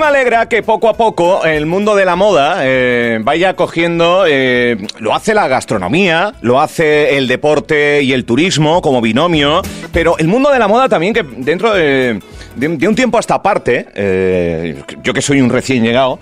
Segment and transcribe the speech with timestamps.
[0.00, 4.78] me alegra que poco a poco el mundo de la moda eh, vaya cogiendo, eh,
[4.98, 9.60] lo hace la gastronomía, lo hace el deporte y el turismo como binomio,
[9.92, 12.18] pero el mundo de la moda también que dentro de,
[12.56, 16.18] de- un tiempo a esta parte, eh, yo que soy un recién llegado,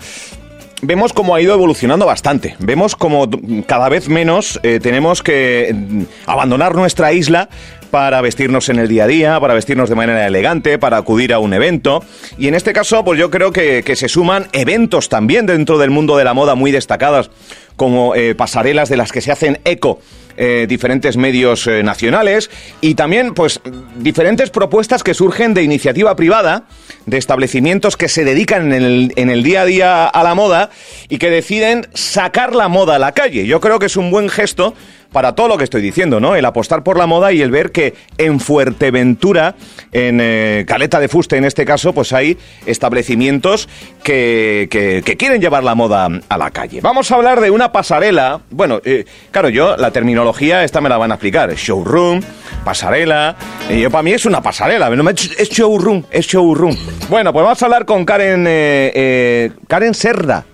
[0.83, 2.57] vemos cómo ha ido evolucionando bastante.
[2.59, 7.49] Vemos como d- cada vez menos tenemos que mm, abandonar nuestra isla
[7.91, 11.39] para vestirnos en el día a día, para vestirnos de manera elegante, para acudir a
[11.39, 12.05] un evento.
[12.39, 16.17] Y en este caso, pues yo creo que, se suman eventos también dentro del mundo
[16.17, 17.31] de la moda muy destacadas,
[17.77, 20.01] como eh, pasarelas de las que se hacen eco
[20.41, 22.49] eh, diferentes medios eh, nacionales
[22.81, 23.61] y también pues
[23.97, 26.69] diferentes propuestas que surgen de iniciativa privada,
[27.07, 30.71] de establecimientos que se dedican en el, en el día a día a la moda
[31.09, 33.49] y que deciden sacar la moda a la calle.
[33.49, 34.75] Yo creo que es un buen gesto
[35.13, 36.37] para todo lo que estoy diciendo, ¿no?
[36.37, 39.55] El apostar por la moda y el ver que en Fuerteventura,
[39.93, 43.69] en eh, Caleta de Fuste en este caso, pues hay establecimientos
[44.03, 46.81] que, que- quieren llevar la moda a la calle.
[46.81, 48.41] Vamos a hablar de una pasarela.
[48.51, 51.53] Bueno, eh, claro, yo la terminología esta me la van a explicar.
[51.55, 52.21] Showroom,
[52.65, 53.37] pasarela.
[53.71, 54.89] Y yo para mí es una pasarela.
[54.91, 56.77] no me- Es showroom, es showroom.
[57.09, 60.45] Bueno, pues vamos a hablar con Karen, eh, eh, Karen Serra.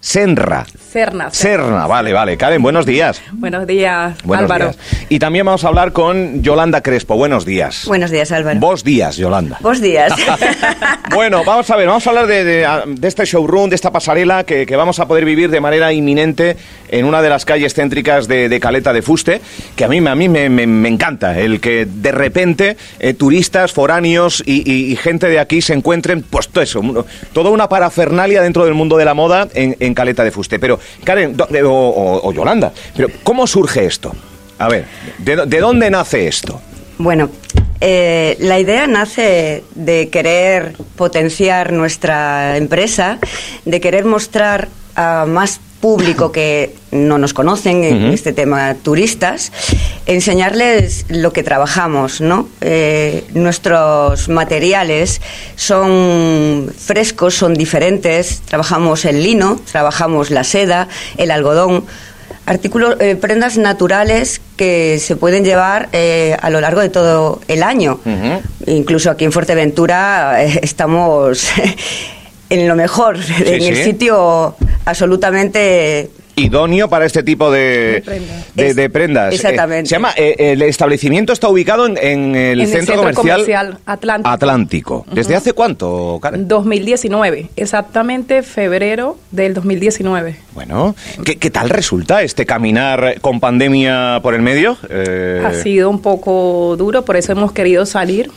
[0.00, 0.64] Senra.
[0.96, 1.28] Serna.
[1.30, 2.38] Serna, vale, vale.
[2.38, 3.20] Karen, buenos días.
[3.32, 4.70] Buenos días, Buenos Álvaro.
[4.72, 5.06] días.
[5.10, 7.16] Y también vamos a hablar con Yolanda Crespo.
[7.16, 7.84] Buenos días.
[7.86, 8.58] Buenos días, Álvaro.
[8.60, 9.58] Vos días, Yolanda.
[9.60, 10.14] Vos días.
[11.14, 14.44] Bueno, vamos a ver, vamos a hablar de, de- de este showroom, de esta pasarela
[14.44, 16.56] que, que vamos a poder vivir de manera inminente
[16.88, 19.40] en una de las calles céntricas de, de Caleta de Fuste,
[19.76, 23.14] que a mí, me- a mí me, me- me encanta, el que de repente eh,
[23.14, 26.82] turistas, foráneos y, y- y gente de aquí se encuentren, pues todo eso,
[27.32, 30.58] toda una parafernalia dentro del mundo de la moda en, en Caleta de Fuste.
[30.58, 34.12] Pero, Karen, do- o, Yolanda, pero ¿cómo surge esto?
[34.58, 34.86] A ver,
[35.18, 36.60] ¿de, de dónde nace esto?
[36.98, 37.28] bueno,
[37.82, 43.18] eh, la idea nace de querer potenciar nuestra empresa,
[43.66, 49.52] de querer mostrar a más público que no nos conocen en este tema turistas,
[50.06, 52.48] enseñarles lo que trabajamos, ¿no?
[52.60, 55.20] Eh, nuestros materiales
[55.56, 60.88] son frescos, son diferentes, trabajamos el lino, trabajamos la seda,
[61.18, 61.84] el algodón,
[62.46, 67.62] artículos, eh, prendas naturales que se pueden llevar eh, a lo largo de todo el
[67.62, 68.00] año.
[68.66, 71.48] Incluso aquí en Fuerteventura estamos
[72.50, 73.82] en lo mejor, en el sí.
[73.84, 78.76] sitio absolutamente idóneo para este tipo de, De prendas.
[78.76, 79.34] de- prendas.
[79.34, 79.84] exactamente.
[79.84, 83.14] Eh, se llama, eh, el establecimiento está ubicado en, en el, En el centro, centro
[83.14, 84.28] comercial, comercial Atlántico.
[84.30, 85.06] Atlántico.
[85.12, 86.46] ¿Desde hace cuánto, Karen?
[86.46, 90.36] 2019, exactamente febrero del 2019.
[90.52, 94.76] Bueno, ¿qué, qué tal resulta este caminar con pandemia por el medio?
[94.90, 98.30] Eh, Ha sido un poco duro, por eso hemos querido salir.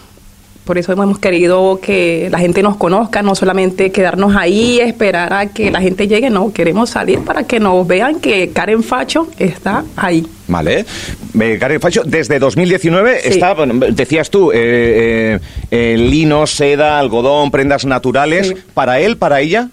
[0.66, 5.48] Por eso hemos querido que la gente nos conozca, no solamente quedarnos ahí, esperar a
[5.48, 9.84] que la gente llegue, no, queremos salir para que nos vean que Karen Facho está
[9.96, 10.28] ahí.
[10.48, 10.86] Vale.
[11.40, 13.30] Eh, Karen Facho, desde 2019 Sí.
[13.30, 15.40] está, bueno, decías tú, eh,
[15.72, 18.48] eh, lino, seda, algodón, prendas naturales.
[18.50, 18.56] Sí.
[18.74, 19.70] ¿Para él, para ella?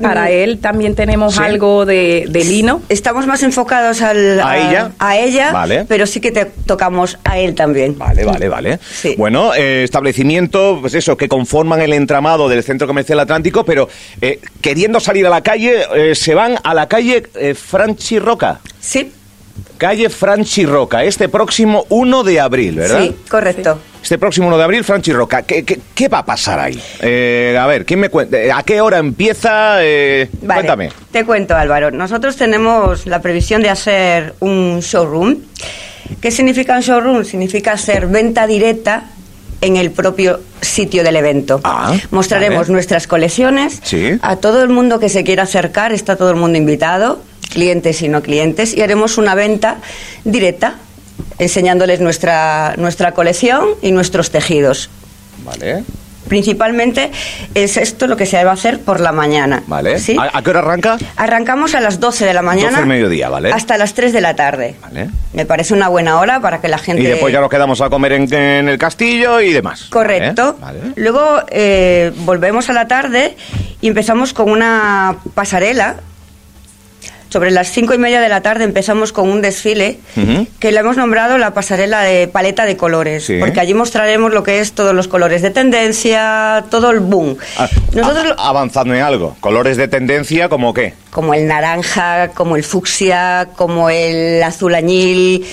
[0.00, 1.40] Para él también tenemos Sí.
[1.42, 2.82] algo de, de lino.
[2.88, 4.92] Estamos más enfocados al, ¿A ella?
[4.98, 5.84] a ella, Vale.
[5.88, 7.98] pero sí que te tocamos a él también.
[7.98, 8.78] Vale, vale, vale.
[8.78, 9.14] Sí.
[9.18, 13.88] Bueno, eh, establecimiento, pues eso, que conforman el entramado del Centro Comercial Atlántico, pero
[14.20, 18.60] eh, queriendo salir a la calle, eh, se van a la calle eh, Franchi Roca.
[18.80, 19.12] Sí,
[19.76, 23.00] Calle Franchi Roca, este próximo 1 de abril, ¿verdad?
[23.02, 23.78] sí, correcto.
[24.02, 25.42] Este próximo 1 de abril, Franchi Roca.
[25.42, 26.80] ¿Qué, qué, qué va a pasar ahí?
[27.00, 28.36] Eh, a ver, ¿quién me cuenta?
[28.56, 29.78] ¿A qué hora empieza?
[29.84, 30.90] Eh, Vale, Cuéntame.
[31.12, 31.90] Te cuento, Álvaro.
[31.90, 35.38] Nosotros tenemos la previsión de hacer un showroom.
[36.20, 37.24] ¿Qué significa un showroom?
[37.24, 39.04] Significa hacer venta directa
[39.60, 41.60] en el propio sitio del evento.
[41.64, 44.12] Ah, Mostraremos nuestras colecciones Sí.
[44.22, 48.08] a todo el mundo que se quiera acercar, está todo el mundo invitado, clientes y
[48.08, 49.78] no clientes, y haremos una venta
[50.24, 50.74] directa
[51.38, 54.90] enseñándoles nuestra, nuestra colección y nuestros tejidos.
[55.44, 55.84] Vale,
[56.28, 57.10] Principalmente
[57.54, 59.62] es esto lo que se va a hacer por la mañana.
[59.66, 59.98] vale.
[59.98, 60.14] ¿sí?
[60.20, 60.98] ¿A, qué hora arranca?
[61.16, 62.78] Arrancamos a las 12 de la 12 mañana.
[62.78, 63.50] del mediodía, ¿vale?
[63.50, 64.76] Hasta las 3 de la tarde.
[64.82, 65.08] Vale.
[65.32, 67.02] Me parece una buena hora para que la gente.
[67.02, 69.86] Y después ya nos quedamos a comer en, en el castillo y demás.
[69.88, 70.56] Correcto.
[70.60, 70.92] Vale, vale.
[70.96, 73.34] Luego eh, volvemos a la tarde
[73.80, 75.96] y empezamos con una pasarela.
[77.30, 79.98] Sobre las cinco y media de la tarde empezamos con un desfile
[80.58, 83.36] que le hemos nombrado la pasarela de paleta de colores, Sí.
[83.38, 87.36] porque allí mostraremos lo que es todos los colores de tendencia, todo el boom.
[87.58, 89.36] Ah, Nosotros a- lo- avanzando en algo.
[89.40, 90.94] Colores de tendencia, como qué?
[91.10, 95.44] como el naranja, como el fucsia, como el azul añil.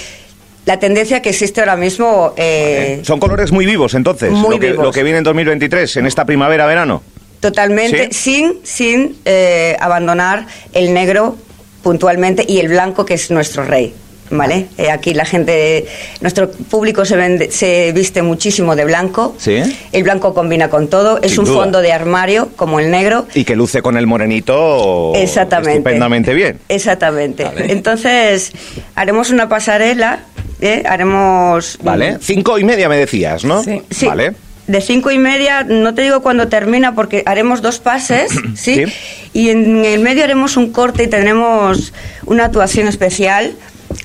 [0.66, 2.34] La tendencia que existe ahora mismo.
[2.38, 4.32] eh, Son colores muy vivos, entonces.
[4.32, 4.86] Muy lo, que, vivos.
[4.86, 7.04] lo que viene en 2023, en esta primavera-verano.
[7.40, 11.38] Totalmente, sin, sin eh, abandonar el negro
[11.86, 13.94] puntualmente y el blanco que es nuestro rey.
[14.32, 14.66] ¿Vale?
[14.80, 15.86] Eh, aquí la gente,
[16.20, 19.36] nuestro público se, vende- se viste muchísimo de blanco.
[19.38, 19.62] Sí.
[19.92, 21.22] El blanco combina con todo.
[21.22, 21.58] Es un duda.
[21.62, 23.28] fondo de armario como el negro.
[23.36, 25.74] Y que luce con el morenito Exactamente.
[25.74, 26.60] estupendamente bien.
[26.70, 27.44] Exactamente.
[27.44, 27.72] Vale.
[27.72, 28.52] Entonces,
[28.96, 30.22] haremos una pasarela,
[30.60, 30.82] ¿eh?
[30.90, 31.78] haremos...
[31.84, 32.18] ¿Vale?
[32.20, 33.62] Cinco y media me decías, ¿no?
[33.64, 33.80] Sí.
[33.92, 34.08] Sí.
[34.08, 34.34] Vale.
[34.68, 38.86] De cinco y media, no te digo cuándo termina porque haremos dos pases, ¿sí?
[38.86, 38.94] Sí.
[39.34, 41.94] Y en el medio haremos un corte y tendremos
[42.26, 43.56] una actuación especial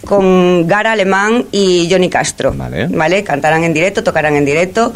[0.04, 2.52] con Gara Alemán y Johnny Castro.
[2.54, 3.24] Vale.
[3.24, 4.92] Cantarán en directo, tocarán en directo.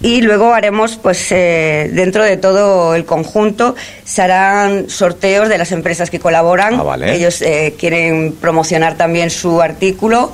[0.00, 3.74] Y luego haremos, pues, eh, dentro de todo el conjunto,
[4.04, 6.74] se harán sorteos de las empresas que colaboran.
[6.74, 7.14] Ah, vale.
[7.14, 10.32] Ellos eh, quieren promocionar también su artículo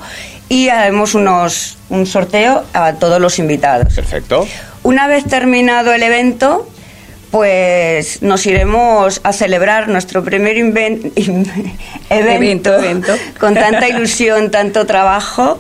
[0.48, 3.94] y haremos unos, un sorteo a todos los invitados.
[3.94, 4.46] Perfecto.
[4.82, 6.68] Una vez terminado el evento,
[7.30, 11.08] pues nos iremos a celebrar nuestro primer evento,
[12.10, 13.14] Evento, evento.
[13.40, 15.58] con tanta ilusión, tanto trabajo.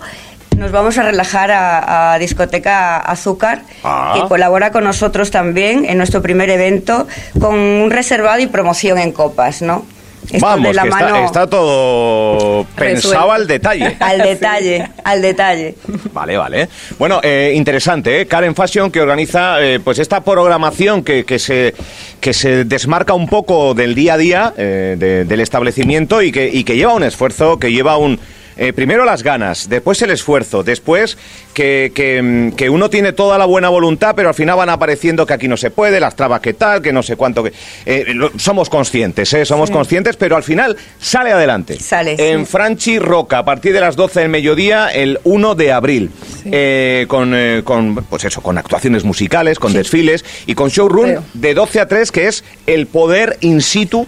[0.56, 4.12] Nos vamos a relajar a, a Discoteca Azúcar, Ah.
[4.14, 7.08] que colabora con nosotros también en nuestro primer evento
[7.40, 9.84] con un reservado y promoción en copas, ¿no?
[10.30, 13.32] Esto Vamos, de la que está, mano está todo pensado Resuelto.
[13.32, 13.96] al detalle.
[14.00, 15.74] al detalle, al detalle.
[16.12, 16.68] Vale, vale.
[16.98, 18.26] Bueno, eh, interesante, ¿eh?
[18.26, 21.74] Karen Fashion que organiza eh, pues esta programación que, que, se,
[22.20, 26.48] que se desmarca un poco del día a día eh, de- del establecimiento y que,
[26.48, 28.18] y que lleva un esfuerzo, que lleva un...
[28.56, 31.16] eh, primero las ganas, después el esfuerzo, después
[31.52, 35.26] que, que, mm, que uno tiene toda la buena voluntad, pero al final van apareciendo
[35.26, 37.42] que aquí no se puede, las trabas que tal, que no sé cuánto.
[37.44, 37.52] Que,
[37.86, 39.44] eh, lo- somos conscientes, ¿eh?
[39.44, 41.78] somos conscientes, pero al final sale adelante.
[41.78, 42.52] Sale, En sí.
[42.52, 46.10] Franchi Roca, a partir de las 12 del mediodía, el 1 de abril.
[46.46, 51.24] Eh, con, eh, con, pues eso, con actuaciones musicales, con desfiles y con showroom Creo.
[51.34, 54.06] de 12 a 3, que es el poder in situ.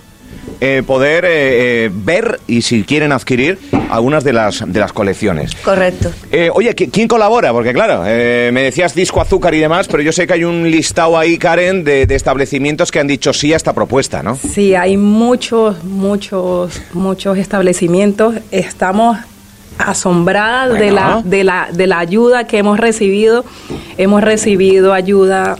[0.61, 1.29] Eh, poder eh,
[1.87, 3.59] eh, ver y si quieren adquirir
[3.91, 5.55] algunas de las, de las colecciones.
[5.57, 6.11] Correcto.
[6.55, 7.53] Oye, ¿qui- ¿quién colabora?
[7.53, 11.19] Porque claro, me decías disco azúcar y demás, pero yo sé que hay un listado
[11.19, 14.37] ahí, Karen, de, de establecimientos que han dicho sí a esta propuesta, ¿no?
[14.37, 18.35] Sí, hay muchos, muchos, muchos establecimientos.
[18.51, 19.19] Estamos
[19.79, 23.45] asombradas de, la, de, la, de la ayuda que hemos recibido.
[23.99, 25.57] Hemos recibido ayuda,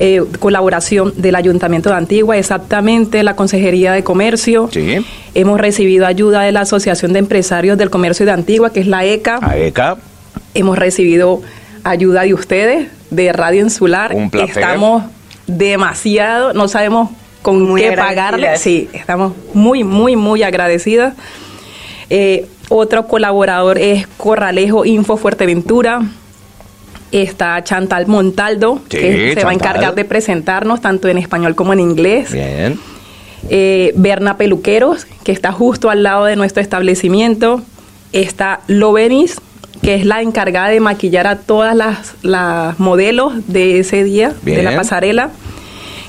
[0.00, 4.68] eh, colaboración del Ayuntamiento de Antigua, exactamente la Consejería de Comercio.
[4.72, 5.04] Sí.
[5.34, 9.04] Hemos recibido ayuda de la Asociación de Empresarios del Comercio de Antigua, que es la
[9.04, 9.38] ECA.
[9.42, 9.96] AECA.
[10.54, 11.42] Hemos recibido
[11.84, 14.14] ayuda de ustedes, de Radio Insular.
[14.14, 14.62] Un placer.
[14.62, 15.04] Estamos
[15.46, 17.10] demasiado, no sabemos
[17.42, 18.56] con Muy qué pagarle.
[18.56, 21.14] Sí, estamos muy, muy, muy agradecidas.
[22.10, 26.02] Eh, otro colaborador es Corralejo Info Fuerteventura.
[27.10, 31.72] Está Chantal Montaldo, Sí, que se va a encargar de presentarnos tanto en español como
[31.72, 32.32] en inglés.
[32.32, 32.78] Bien.
[33.50, 37.62] Eh, Berna Peluqueros, que está justo al lado de nuestro establecimiento.
[38.12, 39.40] Está Lovenis,
[39.82, 44.62] que es la encargada de maquillar a todas las, las modelos de ese día, de
[44.62, 45.30] la pasarela.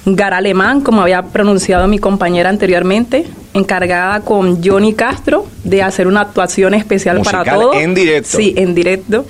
[0.05, 6.21] Gara Alemán, como había pronunciado mi compañera anteriormente, encargada con Johnny Castro de hacer una
[6.21, 7.75] actuación especial para todos.
[7.75, 8.37] en directo.
[8.37, 9.25] Sí, en directo.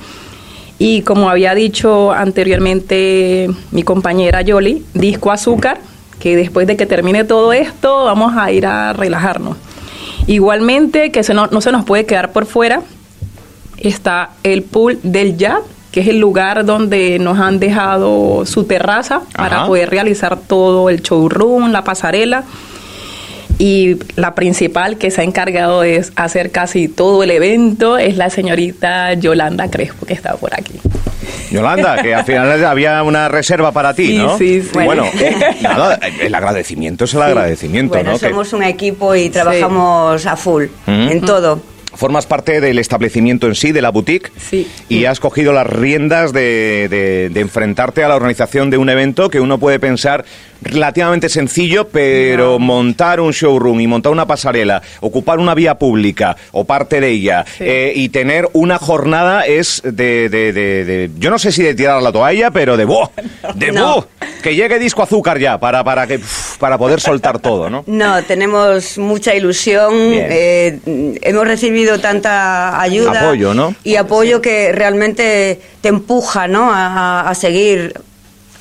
[0.79, 5.79] Y como había dicho anteriormente mi compañera Yoli, Disco Azúcar,
[6.19, 9.57] que después de que termine todo esto vamos a ir a relajarnos.
[10.25, 12.81] Igualmente, que se no, no se nos puede quedar por fuera,
[13.77, 19.21] está el pool del Jab, que es el lugar donde nos han dejado su terraza
[19.35, 22.43] para poder realizar todo el showroom, la pasarela.
[23.59, 28.29] Y la principal que se ha encargado de hacer casi todo el evento es la
[28.29, 30.79] señorita Yolanda Crespo, que está por aquí.
[31.51, 34.37] Yolanda, que al final había una reserva para ti, Sí, ¿no?
[34.37, 34.69] sí, sí.
[34.73, 38.19] Bueno, eh, nada, el agradecimiento es el agradecimiento, Bueno, ¿no?
[38.19, 41.09] Que somos un equipo y trabajamos a full Mm.
[41.09, 41.61] en todo.
[41.91, 44.65] formas parte del establecimiento en sí, de la boutique, Sí.
[44.87, 49.29] y has cogido las riendas de, de- de enfrentarte a la organización de un evento
[49.29, 50.23] que uno puede pensar
[50.61, 56.65] relativamente sencillo, pero montar un showroom y montar una pasarela, ocupar una vía pública o
[56.65, 57.63] parte de ella Sí.
[57.65, 61.73] eh, y tener una jornada es de, de- de- de- yo no sé si de
[61.75, 63.09] tirar la toalla, pero de ¡buah!
[63.55, 64.07] de No.
[64.43, 66.19] que llegue disco azúcar ya para para que
[66.59, 67.83] para poder soltar todo, ¿no?
[67.99, 70.79] No, tenemos mucha ilusión, eh,
[71.21, 73.75] hemos recibido tanta ayuda Apoyo, ¿no?
[73.83, 76.71] y apoyo que realmente te empuja ¿no?
[76.73, 77.93] a, a seguir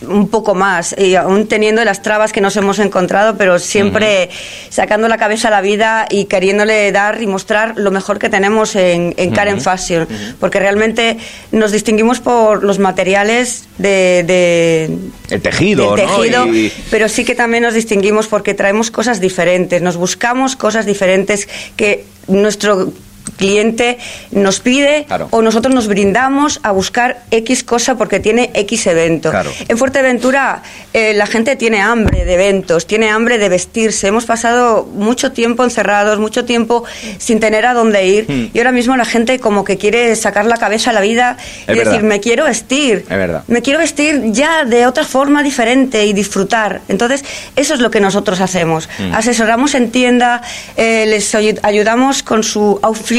[0.02, 4.30] un poco más, y aún teniendo las trabas que nos hemos encontrado, pero siempre
[4.68, 8.76] sacando la cabeza a la vida y queriéndole dar y mostrar lo mejor que tenemos
[8.76, 10.06] en, Karen Fashion,
[10.40, 11.18] porque realmente
[11.52, 14.90] nos distinguimos por los materiales de...
[15.30, 16.46] el tejido, tejido
[16.90, 22.04] pero sí que también nos distinguimos porque traemos cosas diferentes, nos buscamos cosas diferentes que
[22.28, 22.92] nuestro
[23.30, 23.98] cliente
[24.30, 29.32] nos pide o nosotros nos brindamos a buscar X cosa porque tiene X evento.
[29.68, 34.08] En Fuerteventura eh, la gente tiene hambre de eventos, tiene hambre de vestirse.
[34.08, 36.84] Hemos pasado mucho tiempo encerrados, mucho tiempo
[37.18, 38.50] sin tener a dónde ir hmm.
[38.54, 41.74] y ahora mismo la gente como que quiere sacar la cabeza a la vida y
[41.74, 43.04] decir, me quiero vestir.
[43.46, 46.80] Me quiero vestir ya de otra forma diferente y disfrutar.
[46.88, 47.24] Entonces,
[47.56, 48.88] eso es lo que nosotros hacemos.
[48.98, 49.14] Hmm.
[49.14, 50.42] Asesoramos en tienda,
[50.76, 53.17] eh, les ayudamos con su outfit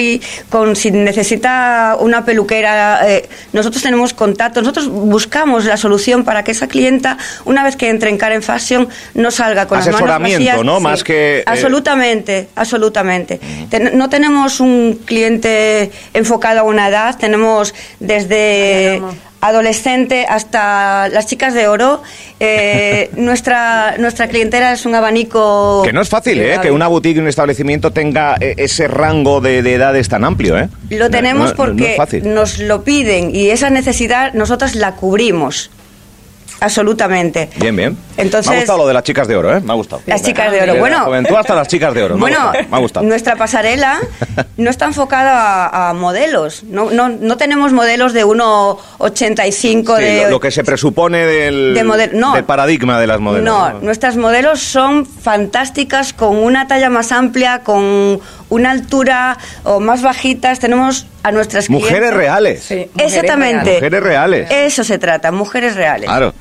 [0.49, 6.51] con si necesita una peluquera, eh, nosotros tenemos contacto, nosotros buscamos la solución para que
[6.51, 10.63] esa clienta, una vez que entre en Karen Fashion, no salga con las manos vacías.
[10.63, 10.79] ¿no?
[10.79, 11.39] Más que...
[11.39, 13.39] Eh, absolutamente, absolutamente.
[13.93, 19.01] no tenemos un cliente enfocado a una edad, tenemos desde
[19.41, 22.01] adolescente hasta las chicas de oro.
[22.39, 25.81] Eh, nuestra, nuestra clientela es un abanico...
[25.83, 26.59] Que no es fácil, ¿eh?
[26.61, 30.69] Que una boutique y un establecimiento tenga eh, ese rango de, edades tan amplio, ¿eh?
[30.89, 35.71] Lo tenemos porque nos lo piden y esa necesidad nosotros la cubrimos.
[36.61, 37.49] Absolutamente.
[37.57, 37.97] Bien, bien.
[38.19, 39.61] Entonces, me ha gustado lo de las chicas de oro, ¿eh?
[39.61, 40.01] Me ha gustado.
[40.05, 40.75] Las chicas de oro.
[40.75, 42.17] Bueno, juventud hasta las chicas de oro.
[42.17, 43.05] bueno, me ha gustado.
[43.05, 43.99] nuestra pasarela
[44.57, 46.63] no está enfocada a, modelos.
[46.63, 50.29] No, no, no, tenemos modelos de 1,85 de...
[50.29, 53.45] Lo, que se presupone del, del paradigma de las modelos.
[53.45, 60.01] No, nuestras modelos son fantásticas, con una talla más amplia, con una altura o más
[60.01, 60.59] bajitas.
[60.59, 62.71] Tenemos a nuestras Mujeres reales.
[62.97, 63.75] Exactamente.
[63.75, 64.51] Mujeres reales.
[64.51, 66.07] Eso se trata, mujeres reales.
[66.07, 66.33] Claro.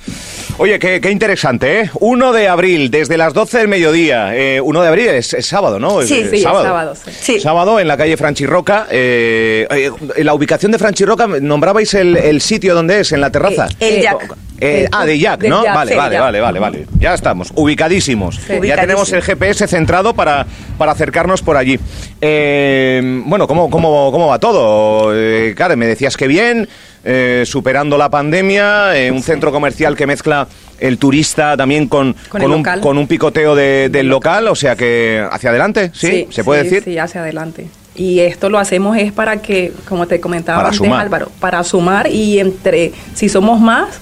[0.61, 1.91] Oye, qué, interesante, ¿eh?
[2.01, 4.35] 1 de abril, desde las 12 del mediodía.
[4.37, 6.03] Eh, 1 de abril es, sábado, ¿no?
[6.03, 6.65] Sí, sí, sábado.
[6.65, 7.39] sábado, sí.
[7.39, 8.89] Sábado en la calle Franchirroca.
[8.91, 13.13] Eh, eh, la ubicación de Franchirroca, ¿nombrabais el, sitio donde es?
[13.13, 13.69] ¿En la terraza?
[13.79, 14.37] El, Jack.
[14.61, 15.63] Eh, ah, de Jack, ¿no?
[15.63, 16.87] vale, vale, vale, vale, vale.
[16.99, 18.41] Ya estamos, ubicadísimos.
[18.63, 20.47] Ya tenemos el GPS centrado para,
[20.77, 21.79] para acercarnos por allí.
[22.21, 25.13] bueno, ¿cómo, cómo, ¿cómo va todo?
[25.55, 26.69] Karen, me decías que bien.
[27.05, 30.49] Eh, superando la pandemia, eh, un centro comercial que mezcla
[30.81, 35.51] el turista también con, con, un, con un, picoteo del local, o sea que hacia
[35.51, 36.27] adelante, ¿sí?
[36.31, 36.83] ¿Se puede decir?
[36.83, 37.69] Sí, hacia adelante.
[37.95, 42.41] Y esto lo hacemos es para que, como te comentaba antes, Álvaro, para sumar y
[42.41, 44.01] entre, si somos más,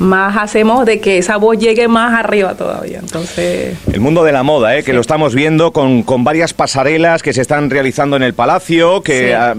[0.00, 2.98] más hacemos de que esa voz llegue más arriba todavía.
[2.98, 3.76] Entonces.
[3.92, 4.82] El mundo de la moda, ¿eh?
[4.82, 9.02] que lo estamos viendo con, con, varias pasarelas que se están realizando en el Palacio,
[9.02, 9.54] que ah,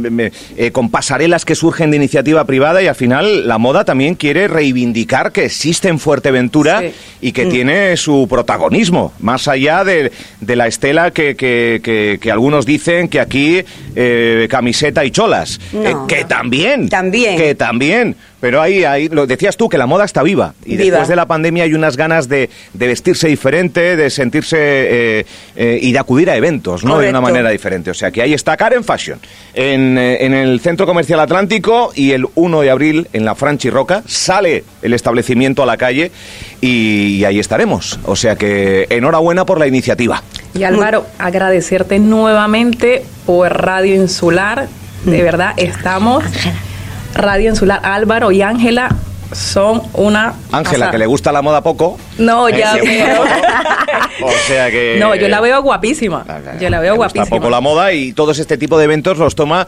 [0.57, 4.48] eh, con pasarelas que surgen de iniciativa privada y al final la moda también quiere
[4.48, 6.83] reivindicar que existe en Fuerteventura
[7.21, 7.50] y que mm.
[7.50, 13.19] tiene su protagonismo, más allá de, de la estela que, que, que, algunos dicen que
[13.19, 13.63] aquí
[13.95, 15.60] eh, camiseta y cholas.
[15.74, 16.89] Eh, que también.
[16.89, 17.38] También.
[17.38, 18.15] Que también.
[18.39, 20.53] Pero ahí, ahí lo decías tú, que la moda está viva.
[20.65, 25.79] Y después de la pandemia hay unas ganas de, vestirse diferente, de sentirse eh, eh,
[25.81, 27.00] y de acudir a eventos, ¿no?
[27.00, 27.91] De una manera diferente.
[27.91, 29.19] O sea que ahí está Karen Fashion,
[29.53, 33.69] en, eh, en, el Centro Comercial Atlántico y el 1 de abril en la Franchi
[33.69, 36.11] Roca sale el establecimiento a la calle
[36.61, 38.00] y, ahí estaremos.
[38.05, 40.23] O sea que enhorabuena por la iniciativa.
[40.53, 44.67] Y Álvaro, agradecerte nuevamente por Radio Insular.
[45.05, 45.23] De mm.
[45.23, 46.23] verdad, estamos...
[47.13, 48.89] Radio Insular, Álvaro y Ángela
[49.31, 50.33] son una...
[50.51, 51.97] Ángela, que le gusta la moda poco.
[52.17, 53.23] No, ya veo.
[54.23, 54.97] o sea que...
[55.00, 56.25] No, yo la veo guapísima.
[56.27, 57.25] Ah, yo la veo guapísima.
[57.25, 59.67] poco la moda y todos este tipo de eventos los toma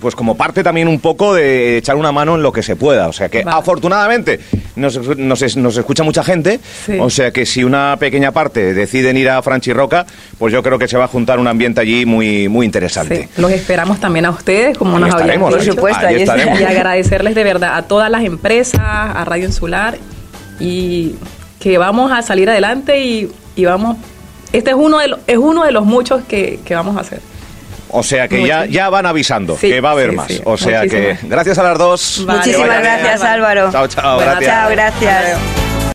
[0.00, 3.08] pues como parte también un poco de echar una mano en lo que se pueda.
[3.08, 4.40] O sea que afortunadamente
[4.76, 5.42] nos, nos,
[5.76, 6.60] escucha mucha gente.
[6.98, 10.06] O sea que si una pequeña parte deciden ir a Franchi Roca,
[10.38, 13.28] pues yo creo que se va a juntar un ambiente allí muy, muy interesante.
[13.36, 16.22] Los esperamos también a ustedes, como nos habían Por supuesto, y
[16.64, 19.98] agradecerles de verdad a todas las empresas a Radio Insular
[20.60, 21.14] y
[21.60, 23.96] que vamos a salir adelante y, vamos,
[24.52, 27.20] este es uno de, los, es uno de los muchos que, vamos a hacer.
[27.88, 30.28] O sea que ya, ya van avisando que va a haber más.
[30.44, 32.24] O sea que gracias a las dos.
[32.26, 33.70] Muchísimas gracias, Álvaro.
[33.70, 34.18] Chao, chao.
[34.18, 34.52] gracias.
[34.52, 35.63] Chao, gracias.